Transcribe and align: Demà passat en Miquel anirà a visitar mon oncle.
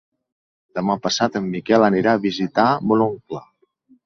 Demà 0.79 0.95
passat 1.03 1.37
en 1.39 1.49
Miquel 1.57 1.85
anirà 1.89 2.15
a 2.17 2.23
visitar 2.25 2.67
mon 2.93 3.05
oncle. 3.09 3.45